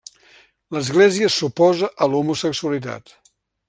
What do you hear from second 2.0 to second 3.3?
a l'homosexualitat.